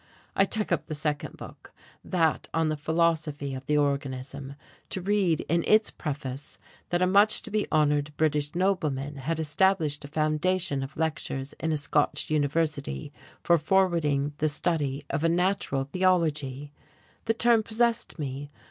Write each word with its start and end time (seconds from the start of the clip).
I 0.35 0.45
took 0.45 0.71
up 0.71 0.87
the 0.87 0.95
second 0.95 1.37
book, 1.37 1.71
that 2.03 2.47
on 2.55 2.69
the 2.69 2.75
philosophy 2.75 3.53
of 3.53 3.67
the 3.67 3.77
organism, 3.77 4.55
to 4.89 4.99
read 4.99 5.41
in 5.41 5.63
its 5.67 5.91
preface 5.91 6.57
that 6.89 7.03
a 7.03 7.05
much 7.05 7.43
to 7.43 7.51
be 7.51 7.67
honoured 7.71 8.11
British 8.17 8.55
nobleman 8.55 9.17
had 9.17 9.39
established 9.39 10.03
a 10.03 10.07
foundation 10.07 10.81
of 10.81 10.97
lectures 10.97 11.53
in 11.59 11.71
a 11.71 11.77
Scotch 11.77 12.31
University 12.31 13.13
for 13.43 13.59
forwarding 13.59 14.33
the 14.39 14.49
study 14.49 15.05
of 15.11 15.23
a 15.23 15.29
Natural 15.29 15.83
Theology. 15.83 16.71
The 17.25 17.35
term 17.35 17.61
possessed 17.61 18.17
me. 18.17 18.49